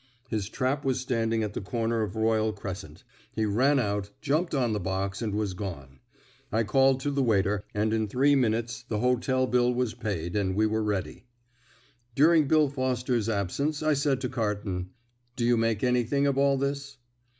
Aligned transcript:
His 0.29 0.49
trap 0.49 0.83
was 0.83 0.99
standing 0.99 1.43
at 1.43 1.53
the 1.53 1.61
corner 1.61 2.01
of 2.01 2.15
Royal 2.15 2.51
Crescent. 2.53 3.03
He 3.31 3.45
ran 3.45 3.77
out, 3.77 4.09
jumped 4.19 4.55
on 4.55 4.73
the 4.73 4.79
box, 4.79 5.21
and 5.21 5.35
was 5.35 5.53
gone. 5.53 5.99
I 6.51 6.63
called 6.63 6.99
to 7.01 7.11
the 7.11 7.21
waiter, 7.21 7.63
and 7.75 7.93
in 7.93 8.07
three 8.07 8.33
minutes 8.33 8.83
the 8.87 8.97
hotel 8.97 9.45
bill 9.45 9.71
was 9.71 9.93
paid, 9.93 10.35
and 10.35 10.55
we 10.55 10.65
were 10.65 10.81
ready. 10.81 11.25
During 12.15 12.47
Bill 12.47 12.67
Foster's 12.67 13.29
absence 13.29 13.83
I 13.83 13.93
said 13.93 14.21
to 14.21 14.29
Carton, 14.29 14.89
"Do 15.35 15.45
you 15.45 15.55
make 15.55 15.83
anything 15.83 16.25
of 16.25 16.35
all 16.35 16.57
this?" 16.57 16.97